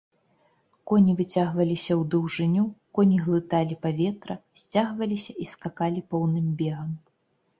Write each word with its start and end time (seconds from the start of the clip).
Коні 0.91 1.13
выцягваліся 1.17 1.93
ў 1.99 2.07
даўжыню, 2.13 2.63
коні 2.99 3.17
глыталі 3.25 3.77
паветра, 3.83 4.37
сцягваліся 4.61 5.31
і 5.45 5.47
скакалі 5.53 5.99
поўным 6.15 6.47
бегам. 6.63 6.89